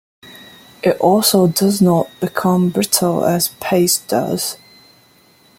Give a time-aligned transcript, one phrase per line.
[0.81, 4.57] It also does not become brittle as paste does.